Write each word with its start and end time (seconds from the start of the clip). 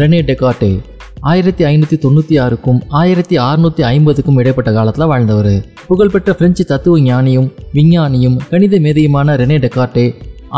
Rene 0.00 0.18
டெகாட்டே 0.28 0.72
ஆயிரத்தி 1.30 1.62
ஐநூற்றி 1.70 1.96
தொண்ணூற்றி 2.02 2.34
ஆறுக்கும் 2.42 2.78
ஆயிரத்தி 3.00 3.36
அறுநூற்றி 3.46 3.82
ஐம்பதுக்கும் 3.92 4.38
இடைப்பட்ட 4.40 4.70
காலத்தில் 4.76 5.08
வாழ்ந்தவர். 5.10 5.54
புகழ்பெற்ற 5.88 6.32
பிரெஞ்சு 6.38 6.64
தத்துவ 6.70 6.98
ஞானியும் 7.08 7.48
விஞ்ஞானியும் 7.76 8.36
கணித 8.50 8.78
மேதையுமான 8.84 9.34
ரெனே 9.40 9.56
டெகார்டே 9.64 10.04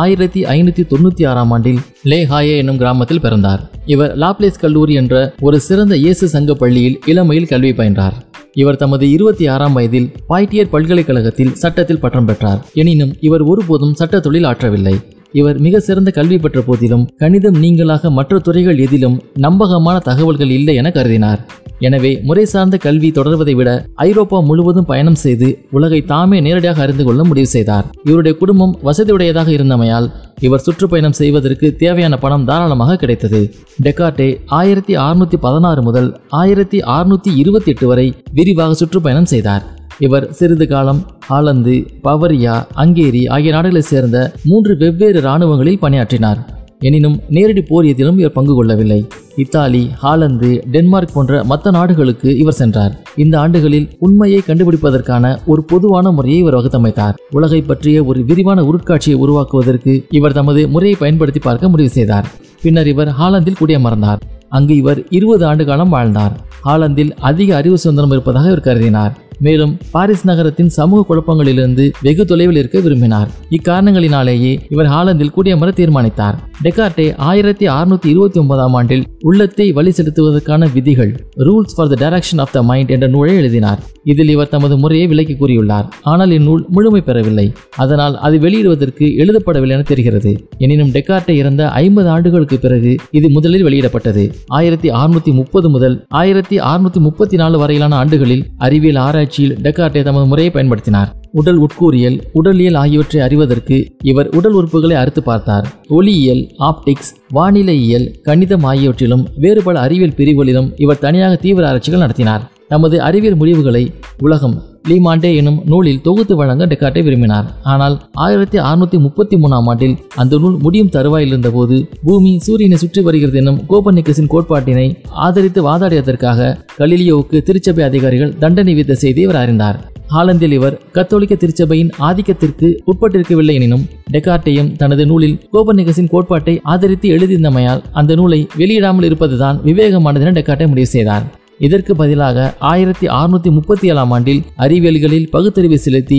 ஆயிரத்தி 0.02 0.40
ஐநூற்றி 0.56 0.84
தொண்ணூற்றி 0.92 1.24
ஆறாம் 1.30 1.54
ஆண்டில் 1.54 1.81
லேஹாயே 2.10 2.53
என்னும் 2.63 2.81
கிராமத்தில் 2.82 3.22
பிறந்தார். 3.24 3.63
இவர் 3.94 4.13
லாப்லேஸ் 4.24 4.63
கல்லூரி 4.64 4.94
என்ற 5.00 5.17
ஒரு 5.46 5.59
சிறந்த 5.68 5.96
இயேசு 6.04 6.28
சங்க 6.35 6.54
பள்ளியில் 6.63 6.99
இளமையில் 7.13 7.50
கல்வி 7.53 7.72
பயின்றார். 7.81 8.18
இவர் 8.63 8.81
தமது 8.82 9.04
இருபத்தி 9.17 9.45
ஆறாம் 9.54 9.77
வயதில் 9.78 10.09
பாய்டியர் 10.31 10.72
பல்கலைக்கழகத்தில் 10.74 11.53
சட்டத்தில் 11.63 12.03
பட்டம் 12.04 12.28
பெற்றார். 12.31 12.63
எனினும் 12.82 13.13
இவர் 13.28 13.45
ஒருபோதும் 13.53 13.96
சட்ட 14.03 14.21
தொழில் 14.28 14.49
ஆற்றவில்லை. 14.53 14.96
இவர் 15.33 15.58
மிக 15.58 15.80
சிறந்த 15.80 16.10
கல்வி 16.10 16.38
பெற்ற 16.38 16.60
போதிலும் 16.66 17.05
கணிதம் 17.16 17.59
நீங்களாக 17.62 18.10
மற்ற 18.10 18.38
துறைகள் 18.38 18.78
எதிலும் 18.78 19.16
நம்பகமான 19.46 19.98
தகவல்கள் 20.08 20.52
இல்லை 20.58 20.74
என 20.74 20.91
கருதினார். 20.96 21.42
எனவே 21.78 22.10
முறை 22.22 22.45
சார்ந்த 22.45 22.77
கல்வி 22.77 23.10
தொடர்வதை 23.10 23.55
விட 23.55 23.70
ஐரோப்பா 23.95 24.41
முழுவதும் 24.41 24.88
பயணம் 24.91 25.18
செய்து 25.24 25.48
உலகை 25.70 26.00
தாமே 26.05 26.41
நேரடியாக 26.41 26.82
அறிந்து 26.82 27.05
கொள்ள 27.05 27.24
முடிவு 27.24 27.46
செய்தார். 27.46 27.86
இவருடைய 28.05 28.38
குடும்பம் 28.38 28.77
வசதியுடையதாக 28.84 29.50
இருந்தமையால் 29.56 30.08
இவர் 30.41 30.64
சுற்றுப்பயணம் 30.66 31.18
செய்வதற்கு 31.20 31.77
தேவையான 31.77 32.19
பணம் 32.19 32.44
தாராளமாக 32.44 32.96
கிடைத்தது. 32.96 33.41
டெக்கார்டே 33.83 34.28
ஆயிரத்தி 34.46 34.96
அறுநூத்தி 34.96 35.38
பதினாறு 35.46 35.83
முதல் 35.83 36.08
ஆயிரத்தி 36.28 36.80
அறுநூத்தி 36.96 37.33
இருபத்தி 37.34 37.70
எட்டு 37.70 37.86
வரை 37.86 38.06
விரிவாக 38.33 38.74
சுற்றுப்பயணம் 38.74 39.30
செய்தார். 39.34 39.64
இவர் 40.02 40.33
சிறிது 40.33 40.66
காலம் 40.66 41.01
ஹாலந்து 41.27 41.87
பவரியா 42.05 42.55
அங்கேரி 42.77 43.30
ஆகிய 43.30 43.51
நாடுகளைச் 43.51 43.84
சேர்ந்த 43.84 44.33
மூன்று 44.45 44.77
வெவ்வேறு 44.77 45.20
இராணுவங்களில் 45.20 45.78
பணியாற்றினார். 45.78 46.38
எனினும் 46.78 47.20
நேரடி 47.28 47.62
போர் 47.62 47.84
எதிலும் 47.84 48.19
இவர் 48.19 48.33
பங்கு 48.33 48.55
கொள்ளவில்லை. 48.55 49.06
இத்தாலி 49.36 49.91
ஹாலந்து 49.94 50.64
டென்மார்க் 50.72 51.14
போன்ற 51.14 51.44
மற்ற 51.44 51.70
நாடுகளுக்கு 51.70 52.36
இவர் 52.36 52.53
சென்றார். 52.53 52.98
இந்த 53.17 53.41
ஆண்டுகளில் 53.41 53.89
உண்மையை 53.98 54.42
கண்டுபிடிப்பதற்கான 54.47 55.39
ஒரு 55.47 55.64
பொதுவான 55.64 56.11
முறையை 56.11 56.41
இவர் 56.41 56.55
வகுத்தமைத்தார். 56.55 57.14
உலகை 57.31 57.62
பற்றிய 57.62 58.05
ஒரு 58.05 58.25
விரிவான 58.25 58.62
உருட்காட்சியை 58.62 59.14
உருவாக்குவதற்கு 59.14 60.06
இவர் 60.11 60.33
தமது 60.33 60.69
முறையை 60.69 60.98
பயன்படுத்தி 60.98 61.41
பார்க்க 61.41 61.69
முடிவு 61.69 61.89
செய்தார். 61.89 62.27
பின்னர் 62.62 62.89
இவர் 62.89 63.09
ஹாலந்தில் 63.09 63.61
குடியமர்ந்தார். 63.61 64.20
அங்கு 64.48 64.77
இவர் 64.77 65.03
இருபது 65.09 65.47
ஆண்டு 65.47 65.64
காலம் 65.64 65.89
வாழ்ந்தார். 65.89 66.41
ஹாலந்தில் 66.64 67.11
அதிக 67.20 67.56
அறிவு 67.56 67.78
சுதந்திரம் 67.78 68.11
இருப்பதாக 68.11 68.48
இவர் 68.50 68.66
கருதினார். 68.69 69.12
மேலும் 69.46 69.78
பாரிஸ் 69.90 70.24
நகரத்தின் 70.24 70.68
சமூக 70.68 71.00
குழப்பங்களிலிருந்து 71.08 71.84
வெகு 72.02 72.24
தொலைவில் 72.24 72.56
இருக்க 72.56 72.80
விரும்பினார். 72.80 73.30
இக்காரணங்களினாலேயே 73.50 74.52
இவர் 74.70 74.86
ஹாலந்தில் 74.86 75.32
குடியமர 75.36 75.70
தீர்மானித்தார். 75.72 76.36
டெக்கார்டே 76.64 77.06
ஆயிரத்தி 77.30 77.68
அறுநூத்தி 77.68 78.10
இருபத்தி 78.12 78.40
ஒன்பதாம் 78.40 78.74
ஆண்டில் 78.74 79.04
உள்ளத்தை 79.20 79.72
வழி 79.72 79.90
செலுத்துவதற்கான 79.90 80.68
விதிகள் 80.72 81.12
rules 81.36 81.74
for 81.76 81.90
the 81.92 81.96
direction 82.02 82.42
of 82.44 82.52
the 82.52 82.62
mind 82.62 82.90
என்ற 82.90 83.06
நூலை 83.06 83.34
எழுதினார். 83.36 83.80
இதில் 84.04 84.28
இவர் 84.28 84.52
தமது 84.54 84.76
முறையை 84.76 85.06
விலக்கி 85.06 85.34
கூறியுள்ளார். 85.34 85.88
ஆனால் 86.02 86.30
இந்நூல் 86.30 86.64
முழுமை 86.68 87.00
பெறவில்லை. 87.00 87.46
அதனால் 87.76 88.18
அது 88.18 88.38
வெளியிடுவதற்கு 88.38 89.08
எழுதப்படவில்லை 89.22 89.76
என 89.78 89.82
தெரிகிறது. 89.82 90.32
எனினும் 90.58 90.92
டெக்கார்டே 90.96 91.34
இறந்த 91.42 91.70
ஐம்பது 91.82 92.08
ஆண்டுகளுக்கு 92.08 92.58
பிறகு 92.58 92.94
இது 93.10 93.30
முதலில் 93.30 93.66
வெளியிடப்பட்டது. 93.66 94.24
ஆயிரத்தி 94.46 94.90
அறுநூத்தி 94.90 95.34
முப்பது 95.40 95.70
முதல் 95.70 95.96
ஆயிரத்தி 96.08 96.58
அறுநூத்தி 96.70 97.02
முப்பத்தி 97.08 97.36
நாலு 97.36 97.58
வரையிலான 97.58 97.96
ஆண்டுகளில் 97.96 98.46
அறிவியல் 98.58 99.00
ஆராய்ச்சி 99.06 99.30
ஆராய்ச்சியில் 99.33 99.61
டெக்கார்டே 99.64 100.00
தமது 100.02 100.27
முறையை 100.27 100.50
பயன்படுத்தினார். 100.55 101.11
உடல் 101.33 101.61
உட்கூறியல் 101.64 102.16
உடலியல் 102.33 102.75
ஆகியவற்றை 102.75 103.20
அறிவதற்கு 103.27 103.77
இவர் 104.05 104.28
உடல் 104.36 104.56
உறுப்புகளை 104.58 104.97
அறுத்து 105.02 105.22
பார்த்தார். 105.22 105.66
ஒளியியல் 105.88 106.42
ஆப்டிக்ஸ் 106.69 107.12
வானிலையியல் 107.34 108.06
கணிதம் 108.22 108.64
ஆகியவற்றிலும் 108.64 109.25
வேறு 109.44 109.62
பல 109.62 109.80
அறிவியல் 109.80 110.16
பிரிவுகளிலும் 110.19 110.69
இவர் 110.77 111.03
தனியாக 111.05 111.36
தீவிர 111.36 111.66
ஆராய்ச்சிகள் 111.66 112.05
நடத்தினார். 112.05 112.44
நமது 112.69 112.98
அறிவியல் 113.08 113.41
முடிவுகளை 113.41 113.84
உலகம் 114.19 114.56
லீமாண்டே 114.91 115.31
எனும் 115.41 115.59
நூலில் 115.72 116.00
தொகுத்து 116.06 116.37
வழங்க 116.41 116.66
டெக்காட்டை 116.72 117.03
விரும்பினார். 117.06 117.47
ஆனால் 117.72 117.97
ஆயிரத்தி 118.25 118.59
அறுநூத்தி 118.69 118.98
முப்பத்தி 119.06 119.37
மூணாம் 119.43 119.69
ஆண்டில் 119.72 119.97
அந்த 120.22 120.41
நூல் 120.43 120.59
முடியும் 120.65 120.93
தருவாயில் 120.97 121.32
இருந்தபோது 121.32 121.78
பூமி 122.09 122.32
சூரியனை 122.47 122.78
சுற்றி 122.82 123.03
வருகிறது 123.09 123.41
எனும் 123.43 123.60
கோபர்னிக்கஸின் 123.72 124.32
கோட்பாட்டினை 124.34 124.87
ஆதரித்து 125.26 125.62
வாதாடியதற்காக 125.69 126.50
கலிலியோவுக்கு 126.81 127.41
திருச்சபை 127.48 127.84
அதிகாரிகள் 127.91 128.37
தண்டனை 128.44 128.75
விதித்த 128.75 129.00
செய்தி 129.04 129.22
இவர் 129.26 129.41
அறிந்தார். 129.43 129.78
ஹாலந்தில் 130.15 130.54
இவர் 130.56 130.78
கத்தோலிக்க 130.97 131.34
திருச்சபையின் 131.43 131.93
ஆதிக்கத்திற்கு 132.09 132.69
உட்பட்டிருக்கவில்லை 132.91 133.54
எனினும் 133.59 133.84
டெக்கார்டையும் 134.14 134.72
தனது 134.81 135.04
நூலில் 135.10 135.38
கோபர்னிக்கஸின் 135.54 136.10
கோட்பாட்டை 136.14 136.54
ஆதரித்து 136.72 137.09
எழுதியிருந்தமையால் 137.16 137.84
அந்த 138.00 138.14
நூலை 138.20 138.41
வெளியிடாமல் 138.60 139.06
இருப்பதுதான் 139.09 139.60
விவேகமானது 139.69 140.26
என 140.26 140.34
டெக்கார்டை 140.38 140.69
முடிவு 140.72 140.91
செய்தார். 140.97 141.25
இதற்கு 141.67 141.93
பதிலாக 142.00 142.47
ஆயிரத்தி 142.71 143.06
அறுநூத்தி 143.19 143.50
முப்பத்தி 143.56 143.87
ஏழாம் 143.91 144.12
ஆண்டில் 144.17 144.41
அறிவியல்களில் 144.65 145.28
பகுத்தறிவு 145.34 145.78
செலுத்தி 145.84 146.19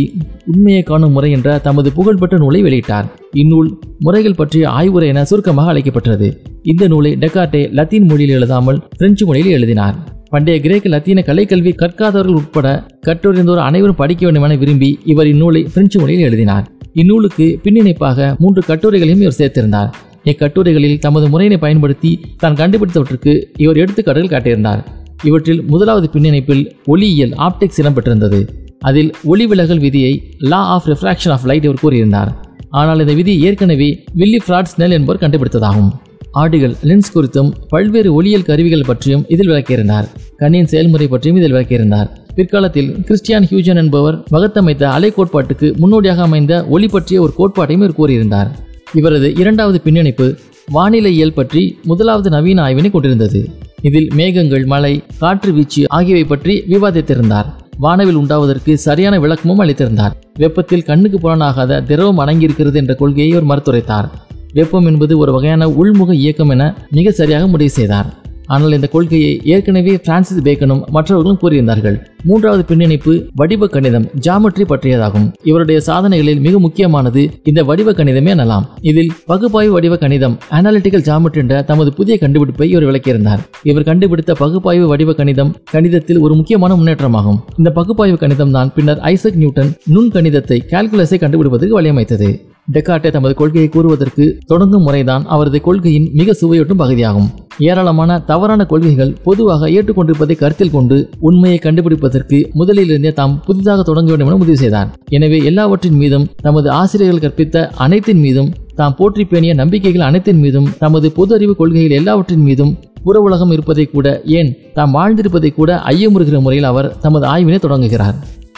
உண்மையை 0.52 0.84
காணும் 0.90 1.12
முறை 1.16 1.30
என்ற 1.38 1.58
தமது 1.68 1.90
புகழ்பெற்ற 1.98 2.38
நூலை 2.44 2.59
வெளியிட்டார். 2.64 3.08
இந்நூல் 3.42 3.70
முறைகள் 4.00 4.38
பற்றிய 4.42 4.70
ஆய்வுரை 4.70 5.08
என 5.14 5.24
சுருக்கமாக 5.31 5.72
அழைக்கப்பட்டது 5.74 6.30
இந்த 6.72 6.88
நூலை 6.94 7.12
டெக்கார்டே 7.24 7.64
லத்தீன் 7.80 8.08
மொழியில் 8.12 8.36
எழுதாமல் 8.38 8.80
பிரெஞ்சு 8.98 9.26
மொழியில் 9.26 9.56
எழுதினார். 9.58 9.98
பண்டைய 10.30 10.58
கிரேக்க 10.66 10.90
லத்தீன 10.96 11.26
கலைக்கல்வி 11.30 11.74
கற்காதவர்கள் 11.81 12.40
உட்பட 12.42 12.68
கற்றறிந்தோர் 13.08 13.66
அனைவரும் 13.68 14.00
படிக்க 14.02 14.24
வேண்டும் 14.25 14.48
என 14.50 14.56
விரும்பி 14.64 14.92
இவர் 15.14 15.31
இந்நூலை 15.34 15.62
பிரெஞ்சு 15.74 16.00
மொழியில் 16.00 16.25
எழுதினார். 16.30 16.66
இந்நூலுக்கு 17.02 17.46
பின்னிணைப்பாக 17.64 18.31
மூன்று 18.38 18.64
கட்டுரைகளையும் 18.68 19.24
இவர் 19.25 19.40
சேர்த்திருந்தார். 19.42 19.92
இக்கட்டுரைகளில் 20.31 21.00
தமது 21.06 21.28
முறையினை 21.30 21.58
பயன்படுத்தி 21.68 22.12
தான் 22.44 22.60
கண்டுபிடித்தவற்றுக்கு 22.60 23.34
இவர் 23.64 23.81
எடுத்துக்காட்டுகள் 23.84 24.36
காட்டியிருந்தார். 24.36 24.84
இவற்றில் 25.23 25.61
முதலாவது 25.63 26.09
பின்னிணைப்பில் 26.13 26.63
ஒளியியல் 26.85 27.34
ஆப்டிக்ஸ் 27.47 27.79
இடம்பெற்றிருந்தது. 27.81 28.39
அதில் 28.79 29.11
ஒளி 29.23 29.45
விலகல் 29.47 29.79
விதியை 29.79 30.13
law 30.38 30.61
of 30.75 30.88
refraction 30.88 31.34
of 31.35 31.45
light 31.45 31.63
இவர் 31.63 31.84
கூறியிருந்தார். 31.84 32.31
ஆனால் 32.69 33.00
இந்த 33.00 33.13
விதி 33.13 33.41
ஏற்கனவே 33.41 34.03
வில்லி 34.13 34.39
ஃப்ராட்ஸ் 34.47 34.75
நெல் 34.75 34.91
என்பவர் 34.91 35.22
கண்டுபிடித்ததாகும். 35.22 35.91
ஆடிகள் 36.33 36.75
லென்ஸ் 36.83 37.12
குறித்தும் 37.16 37.50
பல்வேறு 37.69 38.09
ஒளியியல் 38.13 38.45
கருவிகள் 38.45 38.85
பற்றியும் 38.88 39.25
இதில் 39.28 39.50
விளக்கியிருந்தார். 39.50 40.07
கண்ணின் 40.38 40.66
செயல்முறை 40.66 41.07
பற்றியும் 41.07 41.38
இதில் 41.38 41.53
விளக்கியிருந்தார். 41.53 42.07
பிற்காலத்தில் 42.35 42.89
கிறிஸ்டியான் 43.07 43.47
ஹியூஜன் 43.50 43.75
என்பவர் 43.75 44.23
வகுத்தமைத்த 44.31 44.83
அலை 44.83 45.13
கோட்பாட்டுக்கு 45.17 45.78
முன்னோடியாக 45.78 46.22
அமைந்த 46.22 46.66
ஒளி 46.66 46.88
பற்றிய 46.88 47.22
ஒரு 47.22 47.33
கோட்பாட்டையும் 47.38 47.83
இவர் 47.83 48.00
கூறியிருந்தார். 48.00 48.50
இவரது 48.94 49.33
இரண்டாவது 49.35 49.81
பின்னணிப்பு 49.85 50.28
வானிலையியல் 50.73 51.38
பற்றி 51.39 51.78
முதலாவது 51.83 52.29
நவீன 52.29 52.62
ஆய்வினை 52.67 52.91
கொண்டிருந்தது. 52.91 53.50
இதில் 53.88 54.09
மேகங்கள் 54.13 54.66
மழை 54.66 55.03
காற்று 55.19 55.51
வீச்சு 55.51 55.81
ஆகியவை 55.88 56.23
பற்றி 56.23 56.63
விவாதித்திருந்தார். 56.69 57.47
வானவில் 57.79 58.16
உண்டாவதற்கு 58.16 58.73
சரியான 58.73 59.19
விளக்கமும் 59.19 59.59
அளித்திருந்தார். 59.59 60.13
வெப்பத்தில் 60.33 60.83
கண்ணுக்கு 60.83 61.19
புலனாகாத 61.19 61.81
திரவம் 61.83 62.19
அடங்கியிருக்கிறது 62.19 62.73
என்ற 62.73 62.94
கொள்கையை 62.94 63.38
அவர் 63.38 63.49
மறுத்துரைத்தார். 63.51 64.07
வெப்பம் 64.53 64.85
என்பது 64.85 65.17
ஒரு 65.17 65.31
வகையான 65.31 65.67
உள்முக 65.67 66.13
இயக்கம் 66.13 66.49
என 66.49 66.75
மிக 66.91 67.11
சரியாக 67.11 67.47
முடிவு 67.47 67.69
செய்தார். 67.69 68.22
ஆனால் 68.46 68.72
இந்த 68.72 68.88
கொள்கையை 68.88 69.42
ஏற்கனவே 69.44 69.96
பிரான்சிஸ் 69.98 70.42
பேக்கனும் 70.42 70.81
மற்றவர்களும் 70.90 71.40
கூறியிருந்தார்கள். 71.44 71.98
மூன்றாவது 72.24 72.66
பின்னிணைப்பு 72.66 73.14
வடிவ 73.36 73.68
கணிதம் 73.68 74.06
ஜாமெட்ரி 74.26 74.66
பற்றியதாகும். 74.70 75.34
இவருடைய 75.44 75.81
சாதனைகளில் 75.81 76.40
மிக 76.40 76.59
முக்கியமானது 76.59 77.30
இந்த 77.44 77.64
வடிவ 77.64 77.92
கணிதமே 77.92 78.31
எனலாம். 78.36 78.66
இதில் 78.81 79.12
பகுப்பாய்வு 79.26 79.74
வடிவ 79.74 79.96
கணிதம் 79.96 80.38
அனாலிட்டிக்கல் 80.52 81.06
ஜாமெட்ரி 81.09 81.38
என்ற 81.38 81.62
தமது 81.62 81.94
புதிய 81.94 82.18
கண்டுபிடிப்பை 82.18 82.70
இவர் 82.70 82.84
விளக்கியிருந்தார். 82.84 83.40
இவர் 83.64 83.84
கண்டுபிடித்த 83.84 84.34
பகுப்பாய்வு 84.34 84.88
வடிவ 84.88 85.14
கணிதம் 85.14 85.56
கணிதத்தில் 85.72 86.20
ஒரு 86.20 86.36
முக்கியமான 86.36 86.75
முன்னேற்றமாகும். 86.75 87.40
இந்த 87.58 87.72
பகுப்பாய்வு 87.72 88.18
கணிதம் 88.18 88.52
தான் 88.52 88.74
பின்னர் 88.74 89.00
ஐசக் 89.00 89.36
நியூட்டன் 89.36 89.74
நுண் 89.86 90.12
கணிதத்தை 90.14 90.60
கால்குலஸை 90.72 91.20
கண்டுபிடிப்பதற்கு 91.20 91.80
வழியமைத்தது. 91.81 92.31
டெக்கார்டே 92.74 93.10
தமது 93.12 93.34
கொள்கையை 93.34 93.70
கூறுவதற்கு 93.70 94.38
தொடங்கும் 94.46 94.81
முறைதான் 94.81 95.25
அவரது 95.25 95.62
கொள்கையின் 95.62 96.10
மிக 96.13 96.36
சுவையூட்டும் 96.42 96.81
பகுதியாகும். 96.81 97.30
ஏராளமான 97.59 98.19
தவறான 98.19 98.65
கொள்கைகள் 98.65 99.15
பொதுவாக 99.23 99.69
ஏற்றுக்கொண்டிருப்பதை 99.69 100.35
கருத்தில் 100.35 100.71
கொண்டு 100.71 100.97
உண்மையை 101.19 101.59
கண்டுபிடிப்பதற்கு 101.59 102.39
முதலிலிருந்தே 102.53 103.13
தாம் 103.13 103.39
புதிதாக 103.45 103.83
தொடங்க 103.83 104.09
வேண்டும் 104.09 104.27
என 104.27 104.38
முடிவு 104.38 104.57
செய்தார் 104.57 104.89
எனவே 105.09 105.38
எல்லாவற்றின் 105.44 105.97
மீதும் 105.97 106.29
தமது 106.41 106.69
ஆசிரியர்கள் 106.71 107.23
கற்பித்த 107.25 107.69
அனைத்தின் 107.77 108.19
மீதும் 108.19 108.50
தாம் 108.75 108.95
போற்றி 108.95 109.25
பேணிய 109.25 109.53
நம்பிக்கைகள் 109.53 110.01
அனைத்தின் 110.01 110.39
மீதும் 110.39 110.69
தமது 110.79 111.11
பொது 111.11 111.35
அறிவு 111.35 111.55
கொள்கைகள் 111.55 111.97
எல்லாவற்றின் 111.97 112.41
மீதும் 112.41 112.73
புற 113.03 113.19
உலகம் 113.19 113.51
இருப்பதை 113.51 113.85
கூட 113.85 114.21
ஏன் 114.25 114.55
தாம் 114.73 114.94
வாழ்ந்திருப்பதை 114.94 115.53
கூட 115.53 115.81
ஐயமுறுகிற 115.85 116.41
முறையில் 116.41 116.63
அவர் 116.63 117.00
தமது 117.00 117.27
ஆய்வினை 117.27 117.59
தொடங்குகிறார். 117.59 118.15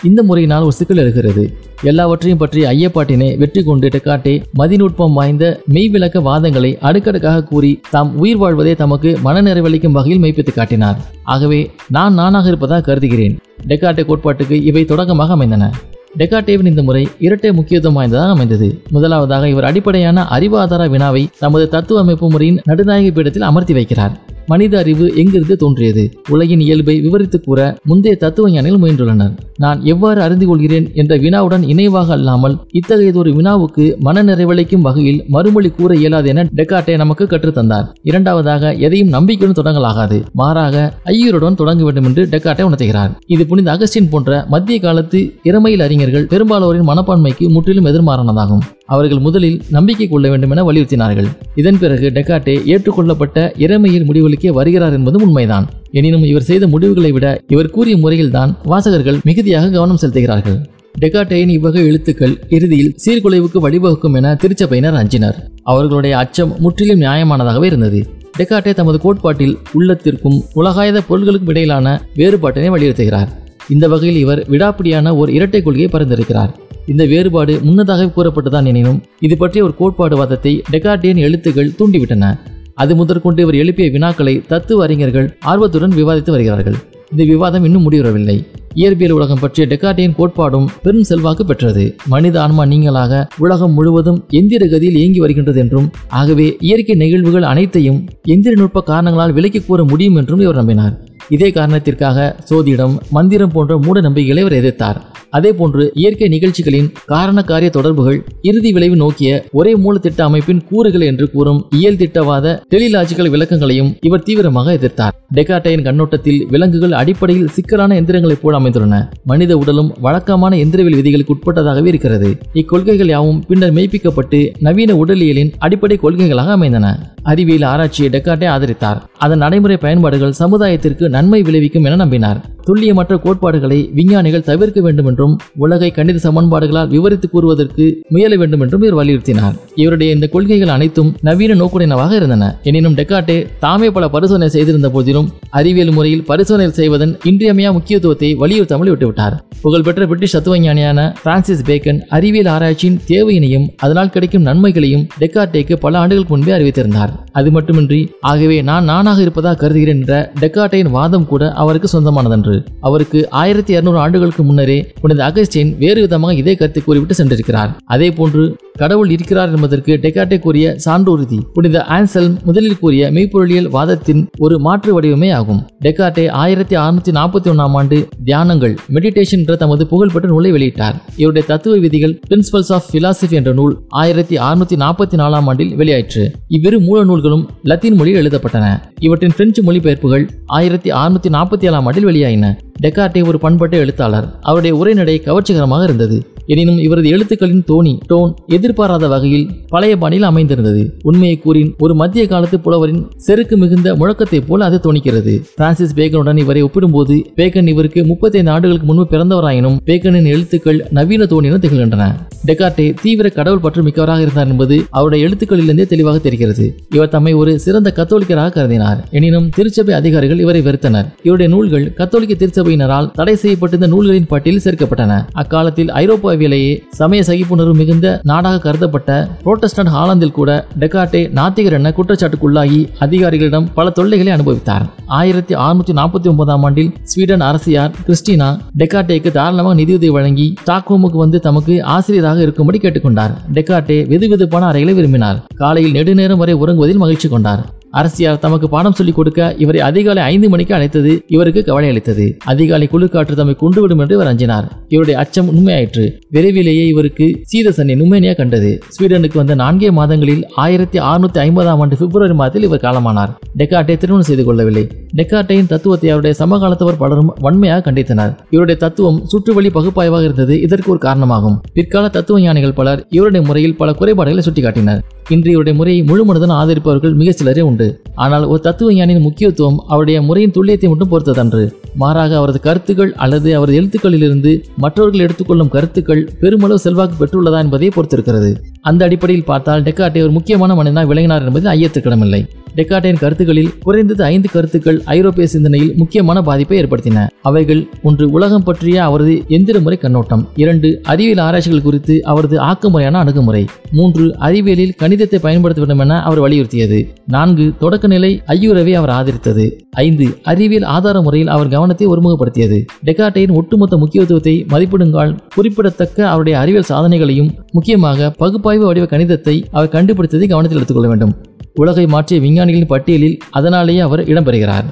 இந்த 0.09 0.23
முறையினால் 0.23 0.65
ஒரு 0.67 0.75
சிக்கல் 0.79 1.01
இருக்கிறது 1.03 1.43
எல்லாவற்றையும் 1.89 2.41
பற்றிய 2.41 2.65
ஐயப்பாட்டினை 2.71 3.29
வெற்றி 3.37 3.61
கொண்டு 3.63 3.87
டெக்காட்டே 3.87 4.33
மதிநுட்பம் 4.59 5.15
வாய்ந்த 5.17 5.45
மெய்விளக்க 5.73 6.21
வாதங்களை 6.27 6.71
அடுக்கடுக்காக 6.87 7.43
கூறி 7.43 7.71
தாம் 7.93 8.11
உயிர் 8.17 8.37
வாழ்வதே 8.37 8.73
தமக்கு 8.75 9.11
மனநிறைவளிக்கும் 9.23 9.97
வகையில் 9.97 10.21
மெய்ப்பித்து 10.23 10.53
காட்டினார். 10.53 10.99
ஆகவே 11.23 11.71
நான் 11.89 12.13
நானாக 12.13 12.47
இருப்பதாக 12.47 12.81
கருதுகிறேன். 12.81 13.37
டெக்காட்டே 13.67 14.05
கோட்பாட்டுக்கு 14.11 14.63
இவை 14.63 14.85
தொடக்கமாக 14.85 15.33
அமைந்தன. 15.33 15.71
டெக்காட்டேவின் 16.17 16.71
இந்த 16.71 16.83
முறை 16.83 17.07
இரட்டை 17.19 17.51
முக்கியத்துவம் 17.51 17.97
வாய்ந்ததாக 17.97 18.35
அமைந்தது. 18.35 18.67
முதலாவதாக 18.91 19.49
இவர் 19.49 19.69
அடிப்படையான 19.69 20.27
அறிவாதார 20.31 20.89
வினாவை 20.89 21.23
தமது 21.39 21.65
தத்துவ 21.69 21.99
அமைப்பு 21.99 22.29
முறையின் 22.29 22.61
நடுநாயக 22.65 23.09
பீடத்தில் 23.17 23.49
அமர்த்தி 23.49 23.73
வைக்கிறார். 23.73 24.15
மனித 24.47 24.77
அறிவு 24.77 25.05
எங்கிருந்து 25.15 25.55
தோன்றியது? 25.57 26.03
உலகின் 26.29 26.59
இயல்பை 26.59 27.01
விவரித்து 27.01 27.41
கூற 27.41 27.77
முந்தைய 27.83 28.17
தத்துவ 28.17 28.49
ஞானிகள் 28.51 28.79
முயன்றுள்ளனர். 28.79 29.33
நான் 29.57 29.79
எவ்வாறு 29.83 30.21
அறிந்து 30.21 30.45
கொள்கிறேன் 30.47 30.87
என்ற 30.93 31.17
வினாவுடன் 31.17 31.63
இணைவாக 31.63 32.07
அல்லாமல் 32.07 32.57
இத்தகையதொரு 32.71 33.31
வினாவுக்கு 33.33 33.97
மன 33.99 34.23
நிறைவளிக்கும் 34.23 34.85
வகையில் 34.87 35.23
மறுமொழி 35.27 35.69
கூற 35.69 35.95
இயலாது 35.95 36.29
என 36.29 36.43
டெக்காட்டே 36.55 36.95
நமக்கு 36.95 37.25
கற்றுத்தந்தார் 37.25 37.87
இரண்டாவதாக 38.03 38.73
எதையும் 38.73 39.07
நம்பிக்கையுடன் 39.07 39.59
தொடங்கலாகாது. 39.59 40.19
மாறாக 40.33 40.93
ஐயருடன் 41.03 41.55
தொடங்க 41.55 41.83
வேண்டும் 41.83 42.03
என்று 42.03 42.25
டெக்காட்டே 42.25 42.65
உணர்த்துகிறார். 42.69 43.11
இது 43.27 43.45
புனித 43.45 43.71
அகஸ்டின் 43.71 44.09
போன்ற 44.09 44.45
மத்திய 44.49 44.79
காலத்து 44.79 45.33
இறமையில் 45.43 45.79
அறிஞர்கள் 45.79 46.27
பெரும்பாலோரின் 46.29 46.89
மனப்பான்மைக்கு 46.91 47.49
முற்றிலும் 47.49 47.85
எதிர்மாறானதாகும். 47.85 48.63
அவர்கள் 48.85 49.19
முதலில் 49.19 49.61
நம்பிக்கை 49.69 50.07
கொள்ள 50.07 50.29
வேண்டும் 50.29 50.49
என 50.49 50.63
வலியுறுத்தினார்கள். 50.63 51.27
இதன் 51.55 51.79
பிறகு 51.79 52.09
டெக்காட்டே 52.09 52.55
ஏற்றுக்கொள்ளப்பட்ட 52.65 53.53
இறைமையில் 53.57 54.07
முடிவுகளுக்கே 54.09 54.49
வருகிறார் 54.49 54.93
என்பதும் 54.93 55.21
உண்மைதான். 55.21 55.69
எனினும் 55.91 56.23
இவர் 56.23 56.41
செய்த 56.41 56.67
முடிவுகளை 56.67 57.11
விட 57.11 57.41
இவர் 57.47 57.69
கூறிய 57.69 57.97
முறையில்தான் 57.97 58.57
வாசகர்கள் 58.63 59.19
மிகுதியாக 59.23 59.69
கவனம் 59.69 59.97
செலுத்துகிறார்கள். 60.01 60.57
டெகாட்டேயின் 61.01 61.49
இவ்வகை 61.49 61.85
எழுத்துக்கள் 61.85 62.35
இறுதியில் 62.49 62.95
சீர்குலைவுக்கு 63.05 63.59
வழிவகுக்கும் 63.61 64.13
என 64.13 64.33
திருச்சபையினர் 64.33 64.93
அஞ்சினர். 64.93 65.35
அவர்களுடைய 65.63 66.17
அச்சம் 66.17 66.55
முற்றிலும் 66.59 67.01
நியாயமானதாகவே 67.01 67.63
இருந்தது. 67.63 68.05
டெக்காட்டே 68.37 68.73
தமது 68.73 68.99
கோட்பாட்டில் 68.99 69.57
உள்ளத்திற்கும் 69.73 70.43
உலகாயத 70.53 71.01
பொருள்களுக்கும் 71.09 71.49
இடையிலான 71.49 72.01
வேறுபாட்டினை 72.15 72.69
வலியுறுத்துகிறார். 72.75 73.27
இந்த 73.69 73.87
வகையில் 73.87 74.21
இவர் 74.21 74.49
விடாப்பிடியான 74.49 75.17
ஒரு 75.17 75.33
இரட்டை 75.33 75.61
கொள்கையை 75.61 75.89
பரிந்துரைக்கிறார். 75.91 76.51
இந்த 76.87 77.05
வேறுபாடு 77.05 77.59
முன்னதாக 77.61 78.11
கூறப்பட்டுதான் 78.15 78.65
எனினும் 78.65 79.03
இது 79.19 79.37
பற்றிய 79.37 79.63
ஒரு 79.63 79.75
கோட்பாடு 79.75 80.17
வாதத்தை 80.17 80.61
டெகார்டியன் 80.71 81.15
எழுத்துக்கள் 81.15 81.71
தூண்டிவிட்டன. 81.79 82.39
அது 82.73 82.95
முதற்கொண்டு 82.95 83.41
இவர் 83.41 83.55
எழுப்பிய 83.55 83.89
வினாக்களை 83.89 84.45
தத்துவ 84.47 84.83
அறிஞர்கள் 84.83 85.37
ஆர்வத்துடன் 85.39 85.91
விவாதித்து 85.91 86.31
வருகிறார்கள். 86.31 86.75
இந்த 87.11 87.23
விவாதம் 87.23 87.63
இன்னும் 87.63 87.91
முடிவுறவில்லை. 87.91 88.45
இயற்பியல் 88.75 89.11
உலகம் 89.11 89.39
பற்றிய 89.41 89.67
டெக்கார்டியின் 89.67 90.15
கோட்பாடும் 90.17 90.67
பெரும் 90.81 91.03
செல்வாக்கு 91.03 91.45
பெற்றது. 91.45 91.95
மனித 92.07 92.41
ஆன்மா 92.41 92.65
நீங்களாக 92.65 93.27
உலகம் 93.37 93.73
முழுவதும் 93.73 94.25
எந்திர 94.31 94.63
கதியில் 94.65 94.99
இயங்கி 95.01 95.19
வருகின்றது 95.19 95.59
என்றும் 95.59 95.91
ஆகவே 96.07 96.57
இயற்கை 96.59 96.95
நிகழ்வுகள் 96.95 97.43
அனைத்தையும் 97.43 98.05
எந்திர 98.27 98.55
நுட்ப 98.55 98.83
காரணங்களால் 98.83 99.33
விலக்கி 99.33 99.61
கூற 99.61 99.83
முடியும் 99.83 100.15
என்றும் 100.15 100.39
இவர் 100.39 100.65
நம்பினார். 100.65 100.97
இதே 101.29 101.51
காரணத்திற்காக 101.51 102.35
சோதிடம் 102.49 102.97
மந்திரம் 103.09 103.51
போன்ற 103.51 103.77
மூட 103.77 104.01
நம்பிக்கைகளை 104.01 104.43
இவர் 104.43 104.59
எதிர்த்தார். 104.63 105.01
அதேபோன்று 105.37 105.89
இயற்கை 105.93 106.27
நிகழ்ச்சிகளின் 106.27 106.91
காரண 107.05 107.41
காரிய 107.41 107.69
தொடர்புகள் 107.69 108.23
இறுதி 108.41 108.71
விளைவு 108.71 108.95
நோக்கிய 108.95 109.45
ஒரே 109.51 109.75
மூல 109.75 109.97
திட்ட 109.97 110.23
அமைப்பின் 110.23 110.63
கூறுகள் 110.69 111.01
என்று 111.01 111.31
கூறும் 111.31 111.65
இயல் 111.69 111.95
திட்டவாத 111.95 112.61
டெலிலாஜிக்கல் 112.69 113.29
விளக்கங்களையும் 113.29 113.95
இவர் 114.01 114.23
தீவிரமாக 114.23 114.73
எதிர்த்தார். 114.73 115.15
டெகாட்டையின் 115.35 115.83
கண்ணோட்டத்தில் 115.83 116.45
விலங்குகள் 116.49 116.91
அடிப்படையில் 116.91 117.47
சிக்கலான 117.47 118.01
எந்திரங்களைப் 118.01 118.41
போல 118.41 118.59
அமைந்துள்ளன. 118.59 119.11
மனித 119.23 119.57
உடலும் 119.57 119.93
வழக்கமான 120.01 120.55
எந்திரவியல் 120.55 120.95
விதிகளுக்கு 120.95 121.35
உட்பட்டதாகவே 121.35 121.85
இருக்கிறது. 121.85 122.37
இக்கொள்கைகள் 122.53 123.07
யாவும் 123.07 123.43
பின்னர் 123.47 123.73
மெய்ப்பிக்கப்பட்டு 123.73 124.51
நவீன 124.59 124.93
உடலியலின் 124.93 125.53
அடிப்படை 125.57 125.99
கொள்கைகளாக 126.03 126.51
அமைந்தன. 126.51 127.14
அறிவியல் 127.31 127.67
ஆராய்ச்சியை 127.71 128.09
டெக்காட்டே 128.11 128.47
ஆதரித்தார். 128.55 128.99
அதன் 129.17 129.43
நடைமுறை 129.43 129.77
பயன்பாடுகள் 129.77 130.39
சமுதாயத்திற்கு 130.39 131.09
நன்மை 131.09 131.41
விளைவிக்கும் 131.41 131.83
என 131.83 132.05
நம்பினார். 132.05 132.41
துல்லியமற்ற 132.67 133.15
கோட்பாடுகளை 133.19 133.79
விஞ்ஞானிகள் 133.93 134.47
தவிர்க்க 134.49 134.81
வேண்டும் 134.81 135.05
என்றும் 135.05 135.37
உலகை 135.55 135.91
கணித 135.91 136.19
சமன்பாடுகளால் 136.29 136.93
விவரித்து 136.95 137.29
கூறுவதற்கு 137.29 137.87
முயல 138.09 138.35
வேண்டும் 138.35 138.59
என்றும் 138.59 138.81
இவர் 138.81 138.99
வலியுறுத்தினார். 138.99 139.55
இவருடைய 139.81 140.15
இந்த 140.15 140.27
கொள்கைகள் 140.35 140.73
அனைத்தும் 140.75 141.11
நவீன 141.27 141.53
நோக்குடையனவாக 141.61 142.13
இருந்தன. 142.19 142.43
எனினும் 142.69 142.97
டெக்காட்டே 142.99 143.37
தாமே 143.63 143.89
பல 143.95 144.05
பரிசோதனை 144.15 144.49
செய்திருந்த 144.55 144.89
போதிலும் 144.95 145.27
அறிவியல் 145.59 145.93
முறையில் 145.97 146.23
பரிசோதனை 146.31 146.67
செய்வதன் 146.79 147.13
இன்றியமையா 147.29 147.71
முக்கியத்துவத்தை 147.77 148.29
வலியுறுத்தாமல் 148.43 148.91
விட்டுவிட்டார். 148.93 149.35
புகழ்பெற்ற 149.61 150.05
பிரிட்டிஷ் 150.09 150.35
தத்துவஞானியான 150.35 150.99
பிரான்சிஸ் 151.23 151.63
பேக்கன் 151.69 151.99
அறிவியல் 152.17 152.49
ஆராய்ச்சியின் 152.55 152.99
தேவையினையும் 153.11 153.67
அதனால் 153.85 154.11
கிடைக்கும் 154.15 154.45
நன்மைகளையும் 154.49 155.05
டெக்கார்டேக்கு 155.21 155.75
பல 155.85 155.97
ஆண்டுகளுக்கு 156.01 156.33
முன்பே 156.35 156.53
அறிவித்திருந்தார். 156.57 157.13
அது 157.39 157.49
மட்டுமின்றி 157.55 158.01
ஆகவே 158.31 158.57
நான் 158.69 158.89
நானாக 158.91 159.21
இருப்பதாக 159.25 159.59
கருதுகிறேன் 159.63 160.01
என்ற 160.01 160.15
டெக்கார்டேயின் 160.41 160.91
வாதம் 160.97 161.27
கூட 161.31 161.43
அவருக்கு 161.63 161.89
சொந்தமானதன்று. 161.95 162.55
அவருக்கு 162.87 163.19
ஆயிரத்தி 163.41 163.73
இருநூறு 163.73 163.99
ஆண்டுகளுக்கு 164.03 164.43
முன்னரே 164.43 164.77
புனித 165.01 165.23
அகஸ்டின் 165.29 165.73
வேறு 165.83 166.01
விதமாக 166.05 166.39
இதே 166.41 166.55
கருத்தை 166.55 166.83
கூறிவிட்டு 166.83 167.17
சென்றிருக்கிறார். 167.19 167.73
அதே 167.95 168.09
போன்று 168.19 168.45
கடவுள் 168.81 169.11
இருக்கிறார் 169.15 169.51
என்பதற்கு 169.65 169.93
டெக்காட்டே 170.01 170.39
கூறிய 170.39 170.75
சான்றோறுதி 170.85 171.37
புனித 171.53 171.83
ஆன்செல் 171.83 172.29
முதலில் 172.43 172.79
கூறிய 172.79 173.11
மெய்ப்பொருளியல் 173.11 173.69
வாதத்தின் 173.69 174.27
ஒரு 174.37 174.59
மாற்று 174.59 175.01
வடிவமே 175.01 175.33
ஆகும். 175.33 175.61
டெக்காட்டே 175.83 176.29
ஆயிரத்தி 176.29 176.75
அறுநூத்தி 176.75 177.11
நாற்பத்தி 177.17 177.49
ஒன்னாம் 177.53 177.75
ஆண்டு 177.79 178.07
தியானங்கள் 178.25 178.75
மெடிடேஷன் 178.93 179.41
என்ற 179.41 179.55
தமது 179.55 179.87
புகழ்பெற்ற 179.87 180.29
நூலை 180.29 180.51
வெளியிட்டார். 180.51 180.95
இவருடைய 181.15 181.47
தத்துவ 181.47 181.77
விதிகள் 181.77 182.19
பிரின்சிபல்ஸ் 182.29 182.73
ஆஃப் 182.77 182.83
பிலாசபி 182.91 183.31
என்ற 183.31 183.51
நூல் 183.51 183.75
ஆயிரத்தி 183.87 184.37
அறுநூத்தி 184.37 184.77
நாற்பத்தி 184.83 185.17
நாலாம் 185.21 185.47
ஆண்டில் 185.51 185.73
வெளியாயிற்று. 185.75 186.25
இவ்விரு 186.47 186.79
மூல 186.79 187.03
நூல்களும் 187.03 187.49
லத்தீன் 187.63 187.95
மொழியில் 187.95 188.27
எழுதப்பட்டன. 188.27 188.81
இவற்றின் 188.99 189.35
பிரெஞ்சு 189.37 189.63
மொழிபெயர்ப்புகள் 189.63 190.27
ஆயிரத்தி 190.45 190.91
அறுநூத்தி 190.91 191.33
நாற்பத்தி 191.37 191.65
ஏழாம் 191.65 191.85
ஆண்டில் 191.85 192.05
வெளியாயின. 192.05 192.57
டெக்கார்டே 192.83 193.27
ஒரு 193.27 193.39
பண்பட்ட 193.39 193.77
எழுத்தாளர். 193.77 194.29
அவருடைய 194.41 194.75
உரைநடை 194.77 195.21
கவர்ச்சிகரமாக 195.25 195.83
இருந்தது. 195.83 196.17
எனினும் 196.47 196.77
இவரது 196.77 197.09
எழுத்துக்களின் 197.09 197.63
தோணி 197.67 197.93
டோன் 198.09 198.33
எதிர்பாராத 198.47 199.07
வகையில் 199.07 199.49
பழைய 199.67 199.97
பாணியில் 199.97 200.23
அமைந்திருந்தது. 200.23 200.97
உண்மையை 201.03 201.37
கூறின் 201.37 201.73
ஒரு 201.77 201.95
மத்திய 201.95 202.27
காலத்து 202.27 202.59
புலவரின் 202.59 203.07
செருக்கு 203.17 203.57
மிகுந்த 203.57 203.95
முழக்கத்தை 203.95 204.41
போல 204.47 204.65
அது 204.65 204.79
தோணிக்கிறது. 204.83 205.41
பிரான்சிஸ் 205.55 205.95
பேக்கனுடன் 205.95 206.37
இவரை 206.37 206.61
ஒப்பிடும்போது 206.61 207.25
பேக்கன் 207.35 207.67
இவருக்கு 207.67 208.05
முப்பத்தைந்து 208.05 208.51
ஆண்டுகளுக்கு 208.51 208.93
முன்பு 208.93 209.07
பிறந்தவராயினும் 209.09 209.77
பேக்கனின் 209.85 210.25
எழுத்துக்கள் 210.25 210.85
நவீன 210.89 211.23
தோணியுடன் 211.23 211.63
திகழ்கின்றன. 211.65 212.05
டெக்கார்டே 212.47 212.93
தீவிர 213.01 213.29
கடவுள் 213.29 213.59
பற்று 213.59 213.83
மிக்கவராக 213.83 214.21
இருந்தார் 214.21 214.47
என்பது 214.47 214.83
அவருடைய 214.89 215.27
எழுத்துக்களிலிருந்தே 215.27 215.85
தெளிவாக 215.85 216.17
தெரிகிறது. 216.17 216.77
இவர் 216.89 217.09
தம்மை 217.09 217.33
ஒரு 217.33 217.59
சிறந்த 217.59 217.93
கத்தோலிக்கராக 217.95 218.53
கருதினார். 218.55 219.09
எனினும் 219.11 219.49
திருச்சபை 219.49 219.95
அதிகாரிகள் 219.95 220.39
இவரை 220.39 220.61
வெறுத்தனர். 220.61 221.05
இவருடைய 221.23 221.55
நூல்கள் 221.55 221.93
கத்தோலிக்க 221.93 222.45
திருச்சபையினரால் 222.45 223.11
தடை 223.11 223.35
செய்யப்பட்டிருந்த 223.35 223.95
நூல்களின் 223.95 224.27
பட்டியலில் 224.27 224.63
சேர்க்கப்பட்டன. 224.63 225.25
அக்காலத்தில் 225.31 225.89
ஐரோப்பா 225.89 226.33
ஐரோப்பாவிலேயே 226.35 226.71
சமய 226.99 227.21
சகிப்புணர்வு 227.27 227.73
மிகுந்த 227.81 228.07
நாடாக 228.29 228.57
கருதப்பட்ட 228.65 229.11
புரோட்டஸ்டன்ட் 229.45 229.91
ஹாலந்தில் 229.95 230.33
கூட 230.37 230.49
டெகாட்டே 230.79 231.21
நாத்திகர் 231.39 231.75
என 231.77 231.91
குற்றச்சாட்டுக்குள்ளாகி 231.97 232.79
அதிகாரிகளிடம் 233.05 233.67
பல 233.73 233.89
தொல்லைகளை 233.89 234.31
அனுபவித்தார். 234.35 234.85
ஆயிரத்தி 235.19 235.55
அறுநூத்தி 235.55 235.93
நாற்பத்தி 235.99 236.27
ஒன்பதாம் 236.33 236.63
ஆண்டில் 236.63 236.91
ஸ்வீடன் 237.03 237.45
அரசியார் 237.49 237.93
கிறிஸ்டினா 238.07 238.49
டெக்காட்டேக்கு 238.81 239.31
தாராளமாக 239.37 239.79
நிதியுதவி 239.81 240.11
வழங்கி 240.17 240.47
ஸ்டாக்ஹோமுக்கு 240.63 241.21
வந்து 241.23 241.39
தமக்கு 241.39 241.83
ஆசிரியராக 241.95 242.41
இருக்கும்படி 242.41 242.79
கேட்டுக்கொண்டார். 242.81 243.35
டெக்காட்டே 243.53 243.99
வெதுவெதுப்பான 244.13 244.67
அறைகளை 244.71 244.93
விரும்பினார். 244.93 245.39
காலையில் 245.55 245.91
நெடுநேரம் 245.91 246.43
வரை 246.43 246.55
உறங்குவதில் 246.55 247.03
மகிழ்ச்சி 247.05 247.29
கொண்டார். 247.29 247.63
அரசியார் 247.99 248.39
தமக்கு 248.39 248.69
பாடம் 248.69 248.93
சொல்லிக் 248.93 249.15
கொடுக்க 249.15 249.55
இவரை 249.57 249.81
அதிகாலை 249.81 250.23
ஐந்து 250.23 250.49
மணிக்கு 250.49 250.73
அழைத்தது 250.73 251.11
இவருக்கு 251.27 251.63
கவலை 251.63 251.89
அளித்தது. 251.89 252.25
அதிகாலை 252.43 252.89
குளிர்காற்று 252.91 253.35
தம்மை 253.39 253.55
கொண்டுவிடும் 253.61 254.01
என்று 254.03 254.15
இவர் 254.15 254.31
அஞ்சினார். 254.31 254.67
இவருடைய 254.87 255.19
அச்சம் 255.19 255.49
உண்மையாயிற்று. 255.49 256.05
விரைவிலேயே 256.29 256.85
இவருக்கு 256.87 257.27
சீதசனி 257.43 257.93
நுமேனியா 258.01 258.35
கண்டது. 258.35 258.71
ஸ்வீடனுக்கு 258.95 259.41
வந்த 259.41 259.55
நான்கே 259.55 259.91
மாதங்களில் 259.91 260.43
ஆயிரத்தி 260.55 260.99
அறுநூத்தி 260.99 261.39
ஐம்பதாம் 261.45 261.81
ஆண்டு 261.83 261.97
பிப்ரவரி 261.97 262.33
மாதத்தில் 262.33 262.67
இவர் 262.67 262.83
காலமானார். 262.87 263.33
டெக்கார்டை 263.57 263.95
திருமணம் 263.97 264.27
செய்து 264.29 264.43
கொள்ளவில்லை. 264.43 264.83
டெக்கார்டையின் 265.17 265.71
தத்துவத்தை 265.73 266.09
அவருடைய 266.09 266.35
சமகாலத்தவர் 266.39 267.01
பலரும் 267.03 267.33
வன்மையாக 267.45 267.91
கண்டித்தனர். 267.91 268.33
இவருடைய 268.49 268.79
தத்துவம் 268.79 269.19
சுற்றுவழி 269.25 269.69
பகுப்பாய்வாக 269.69 270.23
இருந்தது 270.23 270.61
இதற்கு 270.61 270.91
ஒரு 270.91 270.99
காரணமாகும். 270.99 271.57
பிற்கால 271.73 272.07
தத்துவ 272.07 272.41
ஞானிகள் 272.41 272.77
பலர் 272.81 273.05
இவருடைய 273.09 273.45
முறையில் 273.47 273.77
பல 273.77 273.91
குறைபாடுகளை 273.93 274.43
சுட்டிக்காட்டினர். 274.49 275.01
இன்று 275.29 275.49
இவருடைய 275.49 275.77
முறையை 275.77 276.01
முழுமனதுடன் 276.03 276.57
ஆதரிப்பவர்கள் 276.61 277.19
மிக 277.21 277.31
சிலரே 277.31 277.61
உண்டு. 277.61 277.83
ஆனால் 278.15 278.45
ஒரு 278.45 278.61
தத்துவ 278.61 278.93
ஞானியின் 278.93 279.21
முக்கியத்துவம் 279.21 279.79
அவருடைய 279.87 280.17
முறையின் 280.21 280.53
துல்லியத்தை 280.55 280.87
மட்டும் 280.87 281.11
பொறுத்ததன்று 281.11 281.63
மாறாக 281.95 282.35
அவரது 282.35 282.59
கருத்துக்கள் 282.59 283.13
அல்லது 283.15 283.49
அவரது 283.55 283.77
எழுத்துக்களிலிருந்து 283.81 284.51
மற்றவர்கள் 284.77 285.23
எடுத்துக்கொள்ளும் 285.25 285.69
கருத்துக்கள் 285.69 286.23
பெருமளவு 286.39 286.79
செல்வாக்கு 286.79 287.17
பெற்றுள்ளதா 287.19 287.59
என்பதை 287.63 287.89
பொறுத்திருக்கிறது. 287.95 288.51
அந்த 288.81 289.05
அடிப்படையில் 289.05 289.45
பார்த்தால் 289.45 289.83
டெக்கார்ட்டே 289.83 290.21
ஒரு 290.21 290.31
முக்கியமான 290.31 290.75
மனிதனாக 290.75 291.07
விளங்கினார் 291.07 291.45
என்பது 291.45 291.69
ஐயத்திற்கிடமில்லை 291.69 292.41
டெக்கார்டின் 292.75 293.19
கருத்துக்களில் 293.19 293.73
குறைந்தது 293.79 294.23
ஐந்து 294.23 294.49
கருத்துக்கள் 294.53 295.01
ஐரோப்பிய 295.03 295.47
சிந்தனையில் 295.47 295.93
முக்கியமான 295.95 296.41
பாதிப்பை 296.41 296.77
ஏற்படுத்தின. 296.83 297.27
அவைகள் 297.41 297.87
ஒன்று 298.03 298.29
உலகம் 298.29 298.63
பற்றிய 298.63 299.03
அவரது 299.03 299.43
எந்திர 299.47 299.81
முறை 299.81 299.97
கண்ணோட்டம். 299.97 300.47
இரண்டு 300.55 300.99
அறிவியல் 301.03 301.37
ஆராய்ச்சிகள் 301.37 301.81
குறித்து 301.81 302.23
அவரது 302.23 302.59
ஆக்கமுறையான 302.59 303.17
அணுகுமுறை. 303.17 303.65
மூன்று 303.91 304.35
அறிவியலில் 304.39 304.93
கணிதத்தை 305.01 305.39
பயன்படுத்த 305.39 305.81
வேண்டும் 305.81 305.99
என 305.99 306.21
அவர் 306.21 306.41
வலியுறுத்தியது. 306.41 307.07
நான்கு 307.27 307.73
தொடக்க 307.79 308.07
நிலை 308.07 308.41
ஐயுறவை 308.47 308.93
அவர் 308.93 309.09
ஆதரித்தது. 309.09 309.71
ஐந்து 309.89 310.37
அறிவியல் 310.43 310.83
ஆதார 310.83 311.21
முறையில் 311.21 311.47
அவர் 311.47 311.67
கவனத்தை 311.67 312.07
ஒருமுகப்படுத்தியது. 312.07 312.85
டெக்கார்டையின் 313.05 313.53
ஒட்டுமொத்த 313.53 313.97
முக்கியத்துவத்தை 313.97 314.65
மதிப்பிடுங்கால் 314.69 315.37
குறிப்பிடத்தக்க 315.55 316.29
அவருடைய 316.29 316.59
அறிவியல் 316.59 316.89
சாதனைகளையும் 316.89 317.51
முக்கியமாக 317.71 318.29
பகுப்பாய்வு 318.37 318.85
வடிவ 318.85 319.05
கணிதத்தை 319.05 319.63
அவர் 319.71 319.87
கண்டுபிடித்ததை 319.87 320.47
கவனத்தில் 320.47 320.77
எடுத்துக்கொள்ள 320.77 321.07
வேண்டும். 321.07 321.35
உலகை 321.75 322.05
மாற்றிய 322.07 322.41
விஞ்ஞானிகளின் 322.41 322.91
பட்டியலில் 322.93 323.39
அதனாலேயே 323.51 323.99
அவர் 323.99 324.21
இடம்பெறுகிறார். 324.31 324.87